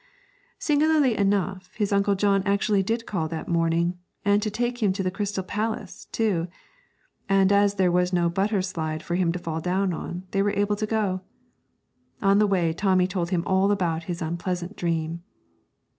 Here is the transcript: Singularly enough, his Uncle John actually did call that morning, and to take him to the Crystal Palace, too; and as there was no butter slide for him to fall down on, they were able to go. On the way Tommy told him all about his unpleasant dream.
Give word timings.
Singularly 0.57 1.15
enough, 1.15 1.69
his 1.75 1.93
Uncle 1.93 2.15
John 2.15 2.41
actually 2.43 2.81
did 2.81 3.05
call 3.05 3.27
that 3.27 3.47
morning, 3.47 3.99
and 4.25 4.41
to 4.41 4.49
take 4.49 4.81
him 4.81 4.91
to 4.93 5.03
the 5.03 5.11
Crystal 5.11 5.43
Palace, 5.43 6.05
too; 6.05 6.47
and 7.29 7.51
as 7.51 7.75
there 7.75 7.91
was 7.91 8.11
no 8.11 8.27
butter 8.27 8.63
slide 8.63 9.03
for 9.03 9.13
him 9.13 9.31
to 9.31 9.37
fall 9.37 9.61
down 9.61 9.93
on, 9.93 10.23
they 10.31 10.41
were 10.41 10.57
able 10.57 10.75
to 10.77 10.87
go. 10.87 11.21
On 12.19 12.39
the 12.39 12.47
way 12.47 12.73
Tommy 12.73 13.05
told 13.05 13.29
him 13.29 13.43
all 13.45 13.69
about 13.71 14.05
his 14.09 14.23
unpleasant 14.23 14.75
dream. 14.75 15.21